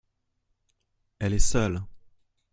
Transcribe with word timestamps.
elle 1.19 1.35
est 1.35 1.37
seule. 1.37 1.79